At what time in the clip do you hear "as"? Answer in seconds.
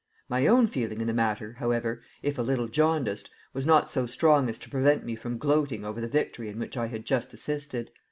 4.49-4.57